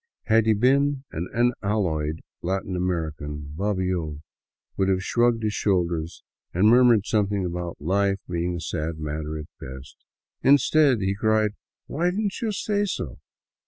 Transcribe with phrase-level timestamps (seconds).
[0.23, 4.23] Had he been an unalloyed Latin American, Bobbio
[4.75, 6.23] would have shrugged his shoulders
[6.55, 9.95] and murmured something about life being a sad matter at best.
[10.41, 11.51] Instead, he cried"
[11.85, 13.19] Why did n't you say so